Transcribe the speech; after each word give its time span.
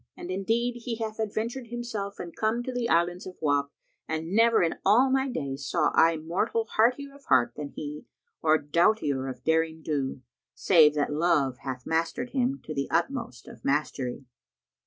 And 0.17 0.31
indeed 0.31 0.77
he 0.79 0.95
hath 0.95 1.19
adventured 1.19 1.67
himself 1.67 2.17
and 2.19 2.35
come 2.35 2.63
to 2.63 2.71
the 2.73 2.89
Islands 2.89 3.27
of 3.27 3.35
Wak, 3.39 3.67
and 4.07 4.31
never 4.31 4.63
in 4.63 4.79
all 4.83 5.11
my 5.11 5.29
days 5.29 5.67
saw 5.67 5.91
I 5.93 6.17
mortal 6.17 6.65
heartier 6.65 7.13
of 7.13 7.25
heart 7.25 7.53
than 7.55 7.69
he 7.75 8.05
or 8.41 8.57
doughtier 8.57 9.27
of 9.29 9.43
derring 9.43 9.83
do, 9.83 10.21
save 10.55 10.95
that 10.95 11.13
love 11.13 11.59
hath 11.59 11.85
mastered 11.85 12.31
him 12.31 12.59
to 12.63 12.73
the 12.73 12.89
utmost 12.89 13.47
of 13.47 13.63
mastery." 13.63 14.25